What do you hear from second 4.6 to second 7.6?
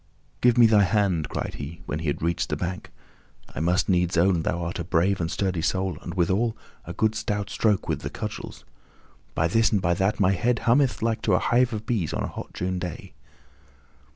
art a brave and a sturdy soul and, withal, a good stout